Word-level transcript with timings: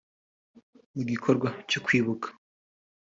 Mu 0.93 1.01
gikorwa 1.09 1.47
cyo 1.69 1.79
kwibuka 1.85 2.27